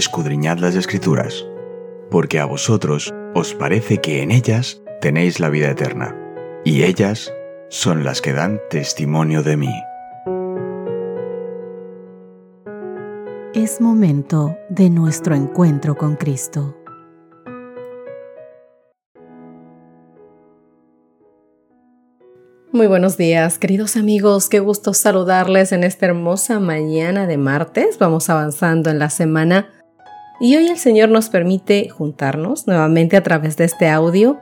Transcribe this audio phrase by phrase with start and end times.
[0.00, 1.46] escudriñad las escrituras,
[2.10, 6.16] porque a vosotros os parece que en ellas tenéis la vida eterna,
[6.64, 7.32] y ellas
[7.68, 9.74] son las que dan testimonio de mí.
[13.52, 16.76] Es momento de nuestro encuentro con Cristo.
[22.72, 24.48] Muy buenos días, queridos amigos.
[24.48, 27.98] Qué gusto saludarles en esta hermosa mañana de martes.
[27.98, 29.79] Vamos avanzando en la semana
[30.40, 34.40] y hoy el Señor nos permite juntarnos nuevamente a través de este audio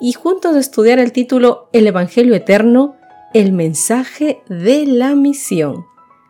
[0.00, 2.96] y juntos estudiar el título El Evangelio Eterno,
[3.32, 5.86] el mensaje de la misión.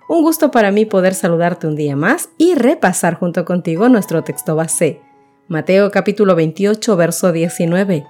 [0.09, 4.55] Un gusto para mí poder saludarte un día más y repasar junto contigo nuestro texto
[4.55, 5.01] base.
[5.49, 8.07] Mateo capítulo 28, verso 19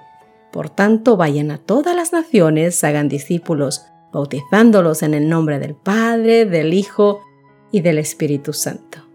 [0.51, 6.45] por tanto, vayan a todas las naciones, hagan discípulos, bautizándolos en el nombre del Padre,
[6.45, 7.21] del Hijo
[7.71, 9.06] y del Espíritu Santo.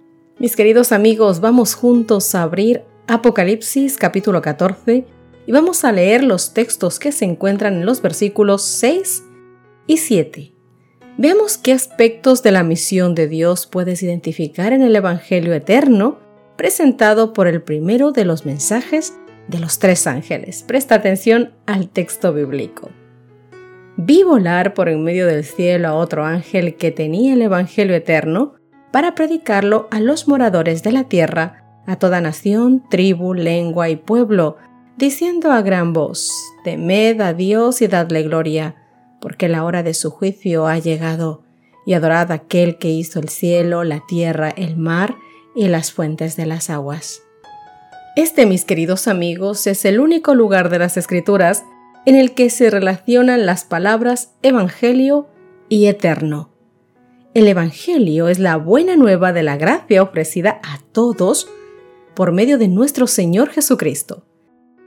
[0.43, 5.07] Mis queridos amigos, vamos juntos a abrir Apocalipsis capítulo 14
[5.47, 9.23] y vamos a leer los textos que se encuentran en los versículos 6
[9.87, 10.53] y 7.
[11.17, 16.19] Veamos qué aspectos de la misión de Dios puedes identificar en el Evangelio eterno
[16.56, 19.15] presentado por el primero de los mensajes
[19.47, 20.65] de los tres ángeles.
[20.67, 22.91] Presta atención al texto bíblico.
[23.97, 28.55] Vi volar por en medio del cielo a otro ángel que tenía el Evangelio eterno
[28.93, 34.59] para predicarlo a los moradores de la tierra, a toda nación, tribu, lengua y pueblo,
[34.97, 36.31] diciendo a gran voz,
[36.62, 38.77] Temed a Dios y dadle gloria,
[39.21, 41.43] porque la hora de su juicio ha llegado,
[41.84, 45.17] y adorad a aquel que hizo el cielo, la tierra, el mar
[45.56, 47.23] y las fuentes de las aguas.
[48.15, 51.65] Este, mis queridos amigos, es el único lugar de las Escrituras
[52.05, 55.29] en el que se relacionan las palabras Evangelio
[55.69, 56.52] y Eterno.
[57.34, 61.48] El Evangelio es la buena nueva de la gracia ofrecida a todos
[62.14, 64.26] por medio de nuestro Señor Jesucristo.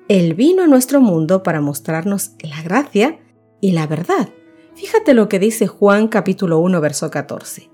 [0.09, 3.17] Él vino a nuestro mundo para mostrarnos la gracia
[3.61, 4.29] y la verdad.
[4.75, 7.71] Fíjate lo que dice Juan capítulo 1 verso 14.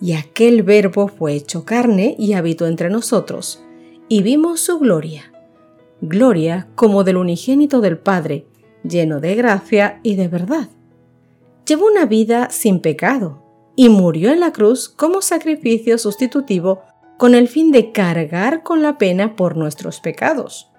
[0.00, 3.64] Y aquel verbo fue hecho carne y habitó entre nosotros
[4.08, 5.32] y vimos su gloria,
[6.00, 8.46] gloria como del unigénito del Padre,
[8.84, 10.68] lleno de gracia y de verdad.
[11.66, 13.43] Llevó una vida sin pecado
[13.76, 16.82] y murió en la cruz como sacrificio sustitutivo
[17.16, 20.70] con el fin de cargar con la pena por nuestros pecados.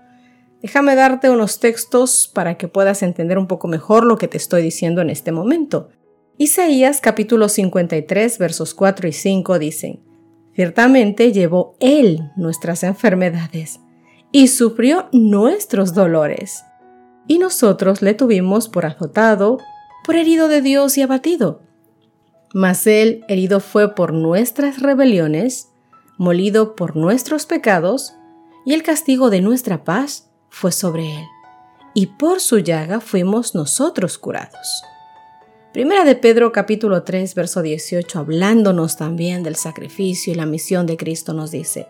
[0.61, 4.61] Déjame darte unos textos para que puedas entender un poco mejor lo que te estoy
[4.61, 5.89] diciendo en este momento.
[6.38, 10.03] Isaías capítulo 53 versos 4 y 5 dicen,
[10.53, 13.81] Ciertamente llevó Él nuestras enfermedades
[14.31, 16.63] y sufrió nuestros dolores.
[17.27, 19.59] Y nosotros le tuvimos por azotado,
[20.06, 21.65] por herido de Dios y abatido.
[22.56, 25.74] Mas Él herido fue por nuestras rebeliones,
[26.18, 28.14] molido por nuestros pecados,
[28.66, 31.26] y el castigo de nuestra paz fue sobre Él.
[31.94, 34.86] Y por su llaga fuimos nosotros curados.
[35.74, 40.96] Primera de Pedro capítulo 3 verso 18, hablándonos también del sacrificio y la misión de
[40.96, 41.90] Cristo, nos dice,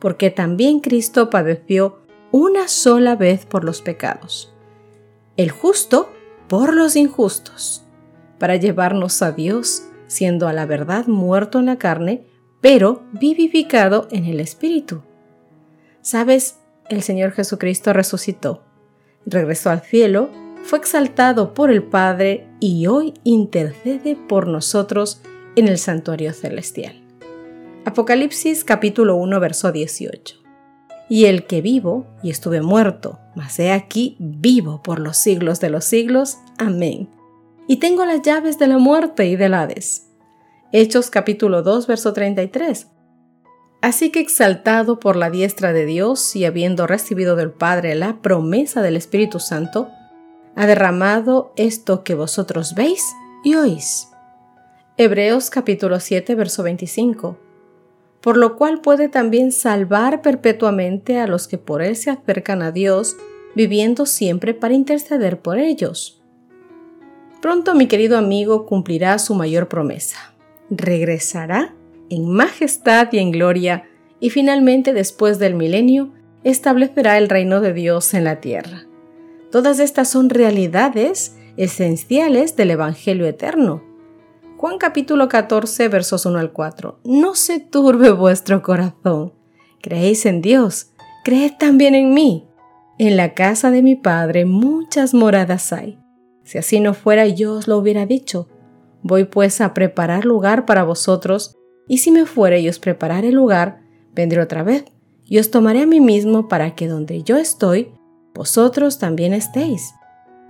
[0.00, 1.98] porque también Cristo padeció
[2.30, 4.54] una sola vez por los pecados,
[5.36, 6.10] el justo
[6.48, 7.84] por los injustos,
[8.42, 12.26] para llevarnos a Dios, siendo a la verdad muerto en la carne,
[12.60, 15.02] pero vivificado en el Espíritu.
[16.00, 16.58] Sabes,
[16.88, 18.64] el Señor Jesucristo resucitó,
[19.26, 20.28] regresó al cielo
[20.64, 25.22] fue exaltado por el Padre y hoy intercede por nosotros
[25.54, 27.00] en el santuario celestial.
[27.84, 30.34] Apocalipsis capítulo 1 verso 18.
[31.08, 35.70] Y el que vivo y estuve muerto, mas he aquí vivo por los siglos de
[35.70, 36.38] los siglos.
[36.58, 37.21] Amén.
[37.72, 40.10] Y tengo las llaves de la muerte y del Hades.
[40.72, 42.88] Hechos capítulo 2 verso 33.
[43.80, 48.82] Así que exaltado por la diestra de Dios y habiendo recibido del Padre la promesa
[48.82, 49.88] del Espíritu Santo,
[50.54, 53.02] ha derramado esto que vosotros veis
[53.42, 54.08] y oís.
[54.98, 57.38] Hebreos capítulo 7, verso 25.
[58.20, 62.70] Por lo cual puede también salvar perpetuamente a los que por él se acercan a
[62.70, 63.16] Dios,
[63.54, 66.21] viviendo siempre para interceder por ellos.
[67.42, 70.32] Pronto mi querido amigo cumplirá su mayor promesa.
[70.70, 71.74] Regresará
[72.08, 73.84] en majestad y en gloria,
[74.20, 76.12] y finalmente después del milenio
[76.44, 78.86] establecerá el reino de Dios en la tierra.
[79.50, 83.82] Todas estas son realidades esenciales del Evangelio eterno.
[84.56, 87.00] Juan capítulo 14 versos 1 al 4.
[87.02, 89.32] No se turbe vuestro corazón.
[89.80, 90.92] Creéis en Dios,
[91.24, 92.46] creed también en mí.
[92.98, 96.01] En la casa de mi Padre muchas moradas hay.
[96.44, 98.48] Si así no fuera yo os lo hubiera dicho.
[99.02, 101.56] Voy pues a preparar lugar para vosotros,
[101.88, 103.82] y si me fuere y os prepararé lugar,
[104.14, 104.84] Vendré otra vez
[105.24, 107.92] y os tomaré a mí mismo para que donde yo estoy,
[108.34, 109.94] vosotros también estéis.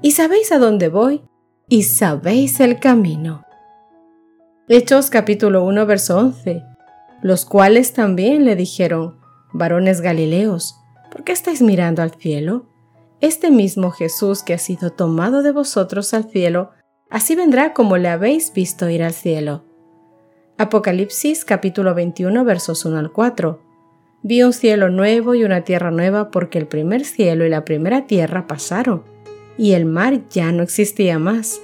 [0.01, 1.23] Y sabéis a dónde voy
[1.69, 3.45] y sabéis el camino.
[4.69, 6.63] Hechos capítulo 1 verso 11.
[7.23, 9.21] Los cuales también le dijeron,
[9.53, 10.75] varones Galileos,
[11.11, 12.67] ¿por qué estáis mirando al cielo?
[13.23, 16.71] Este mismo Jesús que ha sido tomado de vosotros al cielo,
[17.09, 19.63] así vendrá como le habéis visto ir al cielo.
[20.59, 23.63] Apocalipsis capítulo 21 versos 1 al 4.
[24.25, 28.09] Vi un cielo nuevo y una tierra nueva porque el primer cielo y la primera
[28.09, 29.05] tierra pasaron,
[29.57, 31.61] y el mar ya no existía más.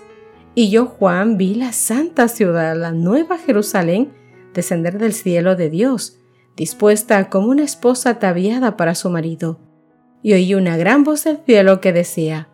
[0.55, 4.13] Y yo, Juan, vi la santa ciudad, la nueva Jerusalén,
[4.55, 6.21] descender del cielo de Dios,
[6.55, 9.59] dispuesta como una esposa ataviada para su marido.
[10.23, 12.49] Y oí una gran voz del cielo que decía,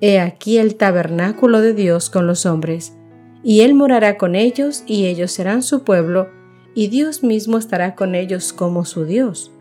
[0.00, 2.96] He aquí el tabernáculo de Dios con los hombres,
[3.42, 6.28] y Él morará con ellos, y ellos serán su pueblo,
[6.74, 9.52] y Dios mismo estará con ellos como su Dios.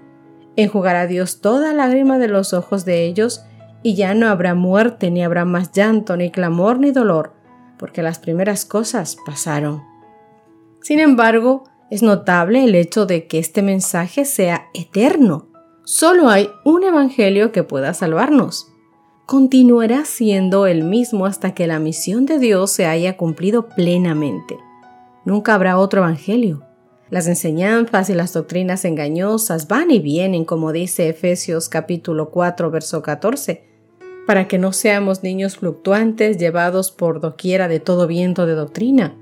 [0.55, 3.43] Enjugará Dios toda lágrima de los ojos de ellos,
[3.83, 7.33] y ya no habrá muerte, ni habrá más llanto, ni clamor, ni dolor,
[7.77, 9.81] porque las primeras cosas pasaron.
[10.81, 15.48] Sin embargo, es notable el hecho de que este mensaje sea eterno.
[15.91, 18.71] Solo hay un evangelio que pueda salvarnos.
[19.25, 24.55] Continuará siendo el mismo hasta que la misión de Dios se haya cumplido plenamente.
[25.25, 26.63] Nunca habrá otro evangelio.
[27.09, 33.01] Las enseñanzas y las doctrinas engañosas van y vienen, como dice Efesios capítulo 4, verso
[33.01, 33.63] 14,
[34.27, 39.15] para que no seamos niños fluctuantes llevados por doquiera de todo viento de doctrina,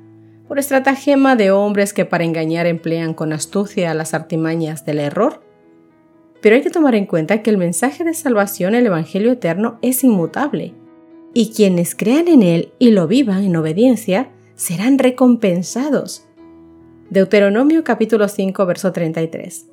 [0.50, 5.47] por estratagema de hombres que para engañar emplean con astucia las artimañas del error.
[6.42, 10.04] Pero hay que tomar en cuenta que el mensaje de salvación, el Evangelio eterno, es
[10.04, 10.74] inmutable,
[11.34, 16.28] y quienes crean en él y lo vivan en obediencia serán recompensados
[17.10, 19.68] Deuteronomio capítulo 5, verso 33.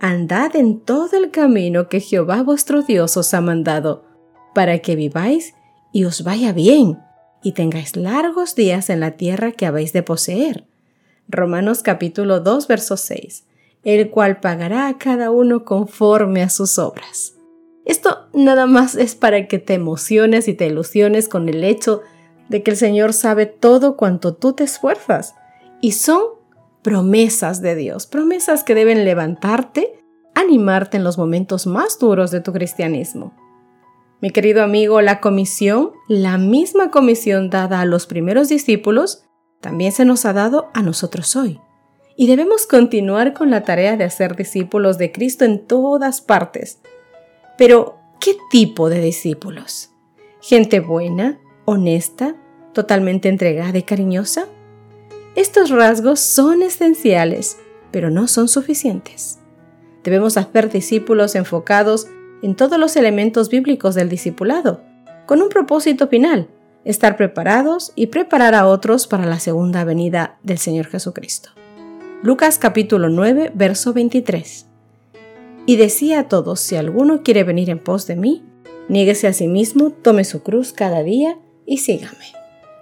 [0.00, 4.04] Andad en todo el camino que Jehová vuestro Dios os ha mandado,
[4.56, 5.54] para que viváis
[5.92, 6.98] y os vaya bien,
[7.44, 10.64] y tengáis largos días en la tierra que habéis de poseer.
[11.28, 13.44] Romanos capítulo 2, verso 6.
[13.82, 17.36] El cual pagará a cada uno conforme a sus obras.
[17.84, 22.02] Esto nada más es para que te emociones y te ilusiones con el hecho
[22.48, 25.34] de que el Señor sabe todo cuanto tú te esfuerzas,
[25.80, 26.22] y son
[26.82, 30.02] promesas de Dios, promesas que deben levantarte,
[30.34, 33.34] animarte en los momentos más duros de tu cristianismo.
[34.20, 39.24] Mi querido amigo, la comisión, la misma comisión dada a los primeros discípulos,
[39.60, 41.60] también se nos ha dado a nosotros hoy.
[42.20, 46.78] Y debemos continuar con la tarea de hacer discípulos de Cristo en todas partes.
[47.56, 49.92] Pero, ¿qué tipo de discípulos?
[50.42, 52.36] ¿Gente buena, honesta,
[52.74, 54.48] totalmente entregada y cariñosa?
[55.34, 57.56] Estos rasgos son esenciales,
[57.90, 59.38] pero no son suficientes.
[60.04, 62.06] Debemos hacer discípulos enfocados
[62.42, 64.82] en todos los elementos bíblicos del discipulado,
[65.24, 66.50] con un propósito final,
[66.84, 71.52] estar preparados y preparar a otros para la segunda venida del Señor Jesucristo.
[72.22, 74.66] Lucas capítulo 9, verso 23.
[75.64, 78.44] Y decía a todos, si alguno quiere venir en pos de mí,
[78.90, 82.26] niéguese a sí mismo, tome su cruz cada día y sígame.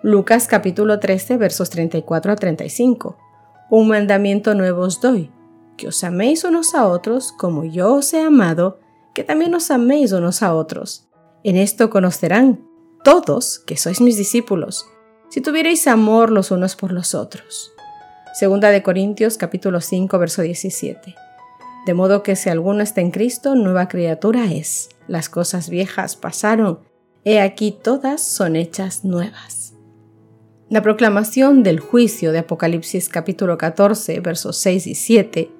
[0.03, 3.17] Lucas capítulo 13 versos 34 a 35.
[3.71, 5.31] Un mandamiento nuevo os doy,
[5.77, 8.81] que os améis unos a otros como yo os he amado,
[9.15, 11.07] que también os améis unos a otros.
[11.45, 12.67] En esto conocerán
[13.05, 14.87] todos que sois mis discípulos,
[15.29, 17.73] si tuvierais amor los unos por los otros.
[18.39, 21.17] Segunda de Corintios capítulo 5 verso 17.
[21.87, 24.91] De modo que si alguno está en Cristo, nueva criatura es.
[25.09, 26.79] Las cosas viejas pasaron,
[27.25, 29.75] he aquí todas son hechas nuevas.
[30.69, 35.51] La proclamación del juicio de Apocalipsis capítulo 14 versos 6 y 7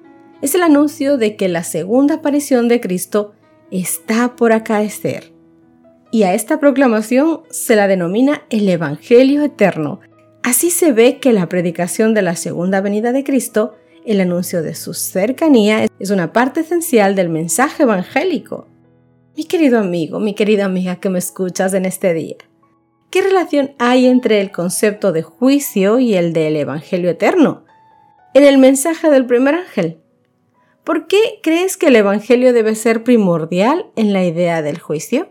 [0.41, 3.33] es el anuncio de que la segunda aparición de Cristo
[3.71, 5.33] está por acaecer.
[6.11, 9.99] Y a esta proclamación se la denomina el Evangelio Eterno.
[10.43, 14.75] Así se ve que la predicación de la segunda venida de Cristo, el anuncio de
[14.75, 18.67] su cercanía, es una parte esencial del mensaje evangélico.
[19.35, 22.37] Mi querido amigo, mi querida amiga que me escuchas en este día,
[23.09, 27.65] ¿Qué relación hay entre el concepto de juicio y el del Evangelio eterno?
[28.35, 29.99] En el mensaje del primer ángel.
[30.83, 35.27] ¿Por qué crees que el Evangelio debe ser primordial en la idea del juicio?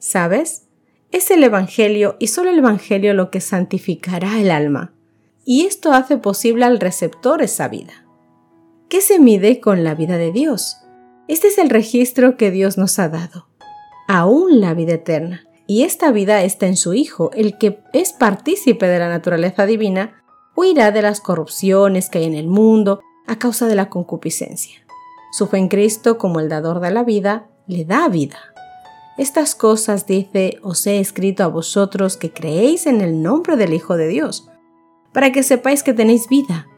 [0.00, 0.66] ¿Sabes?
[1.12, 4.94] Es el Evangelio y solo el Evangelio lo que santificará el alma.
[5.44, 8.06] Y esto hace posible al receptor esa vida.
[8.88, 10.78] ¿Qué se mide con la vida de Dios?
[11.28, 13.46] Este es el registro que Dios nos ha dado.
[14.08, 18.86] Aún la vida eterna y esta vida está en su Hijo, el que es partícipe
[18.86, 20.22] de la naturaleza divina,
[20.56, 24.84] huirá de las corrupciones que hay en el mundo a causa de la concupiscencia.
[25.30, 28.51] Su fe en Cristo como el dador de la vida le da vida.
[29.18, 33.96] Estas cosas, dice, os he escrito a vosotros que creéis en el nombre del Hijo
[33.96, 34.48] de Dios,
[35.12, 36.68] para que sepáis que tenéis vida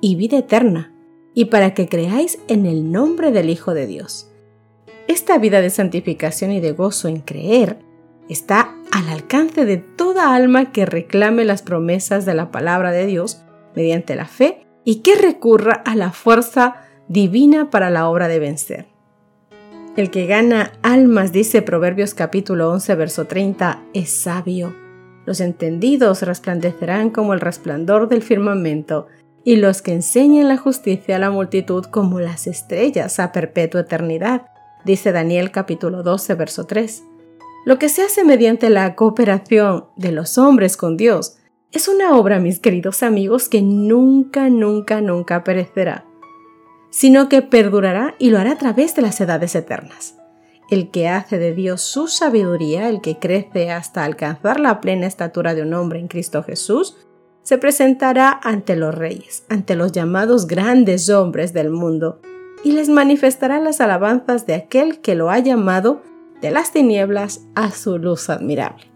[0.00, 0.92] y vida eterna,
[1.32, 4.30] y para que creáis en el nombre del Hijo de Dios.
[5.06, 7.78] Esta vida de santificación y de gozo en creer
[8.28, 13.42] está al alcance de toda alma que reclame las promesas de la palabra de Dios
[13.76, 16.76] mediante la fe y que recurra a la fuerza
[17.08, 18.95] divina para la obra de vencer.
[19.96, 24.76] El que gana almas, dice Proverbios capítulo 11, verso 30, es sabio.
[25.24, 29.06] Los entendidos resplandecerán como el resplandor del firmamento,
[29.42, 34.42] y los que enseñan la justicia a la multitud como las estrellas a perpetua eternidad,
[34.84, 37.02] dice Daniel capítulo 12, verso 3.
[37.64, 41.38] Lo que se hace mediante la cooperación de los hombres con Dios
[41.72, 46.04] es una obra, mis queridos amigos, que nunca, nunca, nunca perecerá,
[46.96, 50.14] sino que perdurará y lo hará a través de las edades eternas.
[50.70, 55.54] El que hace de Dios su sabiduría, el que crece hasta alcanzar la plena estatura
[55.54, 56.96] de un hombre en Cristo Jesús,
[57.42, 62.22] se presentará ante los reyes, ante los llamados grandes hombres del mundo,
[62.64, 66.00] y les manifestará las alabanzas de aquel que lo ha llamado
[66.40, 68.86] de las tinieblas a su luz admirable.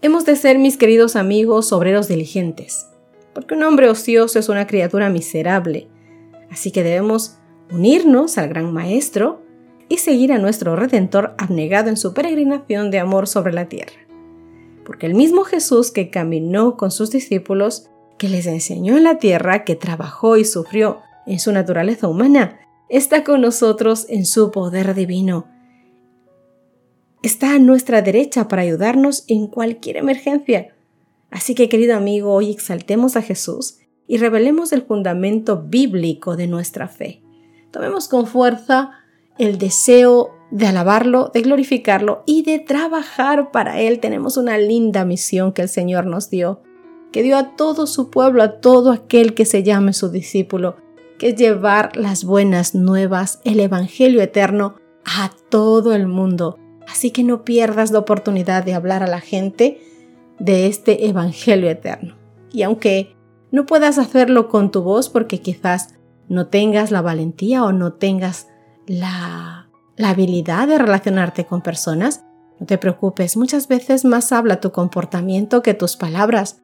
[0.00, 2.86] Hemos de ser, mis queridos amigos, obreros diligentes,
[3.34, 5.88] porque un hombre ocioso es una criatura miserable,
[6.50, 7.36] así que debemos
[7.70, 9.42] unirnos al gran Maestro
[9.88, 13.94] y seguir a nuestro Redentor abnegado en su peregrinación de amor sobre la tierra.
[14.84, 19.64] Porque el mismo Jesús que caminó con sus discípulos, que les enseñó en la tierra,
[19.64, 25.46] que trabajó y sufrió en su naturaleza humana, está con nosotros en su poder divino
[27.22, 30.74] está a nuestra derecha para ayudarnos en cualquier emergencia.
[31.30, 33.78] Así que querido amigo, hoy exaltemos a Jesús
[34.08, 37.22] y revelemos el fundamento bíblico de nuestra fe.
[37.70, 38.90] Tomemos con fuerza
[39.38, 44.00] el deseo de alabarlo, de glorificarlo y de trabajar para Él.
[44.00, 46.62] Tenemos una linda misión que el Señor nos dio,
[47.12, 50.76] que dio a todo su pueblo, a todo aquel que se llame su discípulo,
[51.18, 54.74] que es llevar las buenas nuevas, el Evangelio eterno
[55.04, 59.78] a todo el mundo Así que no pierdas la oportunidad de hablar a la gente
[60.38, 62.16] de este Evangelio eterno.
[62.50, 63.14] Y aunque
[63.50, 65.94] no puedas hacerlo con tu voz porque quizás
[66.28, 68.48] no tengas la valentía o no tengas
[68.86, 72.24] la, la habilidad de relacionarte con personas,
[72.60, 76.62] no te preocupes, muchas veces más habla tu comportamiento que tus palabras.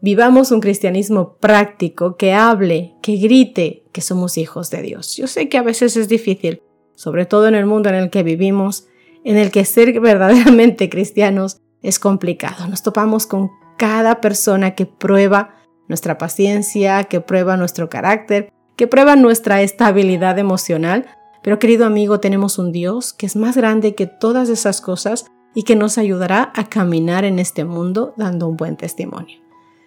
[0.00, 5.16] Vivamos un cristianismo práctico que hable, que grite que somos hijos de Dios.
[5.16, 6.62] Yo sé que a veces es difícil,
[6.94, 8.86] sobre todo en el mundo en el que vivimos,
[9.24, 12.66] en el que ser verdaderamente cristianos es complicado.
[12.68, 15.54] Nos topamos con cada persona que prueba
[15.88, 21.06] nuestra paciencia, que prueba nuestro carácter, que prueba nuestra estabilidad emocional.
[21.42, 25.62] Pero querido amigo, tenemos un Dios que es más grande que todas esas cosas y
[25.62, 29.40] que nos ayudará a caminar en este mundo dando un buen testimonio.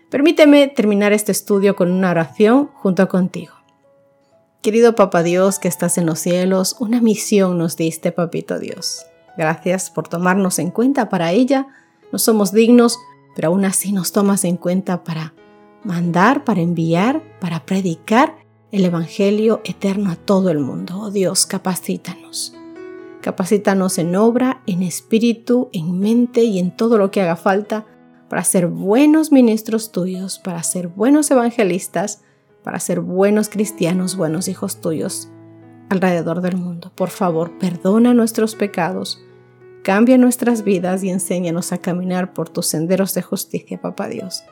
[0.09, 3.53] Permíteme terminar este estudio con una oración junto contigo.
[4.61, 9.05] Querido Papa Dios que estás en los cielos, una misión nos diste, Papito Dios.
[9.37, 11.67] Gracias por tomarnos en cuenta para ella.
[12.11, 12.97] No somos dignos,
[13.35, 15.33] pero aún así nos tomas en cuenta para
[15.83, 18.38] mandar, para enviar, para predicar
[18.71, 21.00] el Evangelio eterno a todo el mundo.
[21.00, 22.55] Oh Dios, capacítanos.
[23.21, 27.86] Capacítanos en obra, en espíritu, en mente y en todo lo que haga falta
[28.29, 32.21] para ser buenos ministros tuyos, para ser buenos evangelistas,
[32.63, 35.29] para ser buenos cristianos, buenos hijos tuyos
[35.89, 36.91] alrededor del mundo.
[36.95, 39.19] Por favor, perdona nuestros pecados
[39.83, 44.43] Cambia nuestras vidas y enséñanos a caminar por tus senderos de justicia, Papá Dios.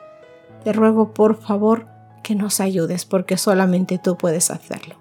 [0.64, 1.86] Te ruego, por favor,
[2.22, 4.96] que nos ayudes porque solamente tú puedes hacerlo.